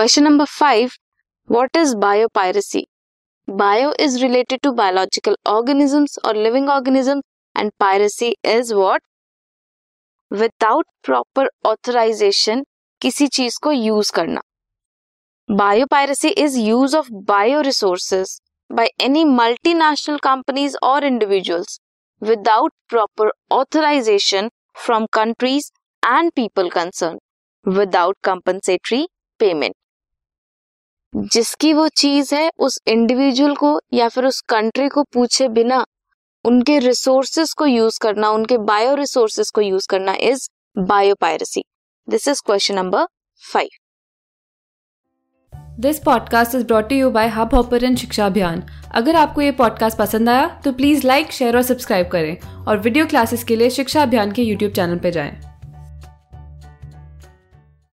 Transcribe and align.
Question 0.00 0.24
number 0.24 0.46
5 0.46 0.96
What 1.46 1.70
is 1.74 1.94
biopiracy? 1.94 2.84
Bio 3.48 3.92
is 3.98 4.22
related 4.22 4.62
to 4.62 4.72
biological 4.72 5.36
organisms 5.46 6.18
or 6.24 6.34
living 6.34 6.68
organisms, 6.68 7.22
and 7.54 7.70
piracy 7.78 8.34
is 8.42 8.74
what? 8.74 9.02
Without 10.30 10.84
proper 11.02 11.48
authorization, 11.64 12.64
किसी 13.02 13.26
चीज 13.26 13.56
को 13.62 13.72
use 13.72 14.10
करना 14.10 14.40
biopiracy 15.50 16.28
is 16.28 16.56
use 16.58 16.94
of 16.96 17.10
bio 17.30 17.60
resources 17.60 18.40
by 18.70 18.84
any 19.00 19.24
multinational 19.24 20.16
companies 20.20 20.76
or 20.82 21.00
individuals 21.04 21.78
without 22.20 22.72
proper 22.88 23.30
authorization 23.50 24.48
from 24.74 25.06
countries 25.18 25.70
and 26.02 26.34
people 26.34 26.70
concerned 26.70 27.20
without 27.64 28.16
compensatory 28.22 29.06
payment. 29.38 29.76
जिसकी 31.15 31.73
वो 31.73 31.87
चीज़ 31.87 32.35
है, 32.35 32.51
उस 32.59 32.79
individual 32.87 33.55
को 33.55 33.81
या 33.93 34.09
फिर 34.09 34.25
उस 34.25 34.41
कंट्री 34.41 34.89
को 34.89 35.03
पूछे 35.03 35.47
बिना, 35.47 35.85
उनके 36.45 36.79
रिसोर्सेस 36.79 37.53
को 37.53 37.65
यूज़ 37.65 37.99
करना, 38.01 38.29
उनके 38.29 38.57
बायो 38.57 38.95
रिसोर्सेस 38.95 39.49
को 39.49 39.61
यूज़ 39.61 39.87
करना 39.89 40.15
is 40.19 40.49
bio 40.77 40.85
biopiracy 40.85 41.63
this 42.09 42.27
is 42.27 42.41
question 42.45 42.75
number 42.75 43.05
five 43.53 43.69
this 45.79 45.99
podcast 45.99 46.55
is 46.55 46.65
brought 46.65 46.91
you 46.91 47.09
by 47.09 47.27
Hubhopper 47.55 47.95
शिक्षा 47.95 48.25
अभियान 48.25 48.63
अगर 48.91 49.15
आपको 49.15 49.41
ये 49.41 49.51
पॉडकास्ट 49.51 49.97
पसंद 49.97 50.29
आया 50.29 50.61
तो 50.65 50.71
प्लीज़ 50.71 51.07
लाइक 51.07 51.31
शेयर 51.31 51.55
और 51.55 51.61
सब्सक्राइब 51.61 52.07
करें 52.07 52.65
और 52.67 52.77
वीडियो 52.77 53.05
क्लासेस 53.05 53.43
के 53.43 53.55
लिए 53.55 53.69
शिक्षा 53.69 54.03
अभियान 54.03 54.31
के 54.31 54.41
यूट्यूब 54.41 54.71
चैनल 54.71 54.97
पर 54.97 55.09
जाएँ। 55.09 55.50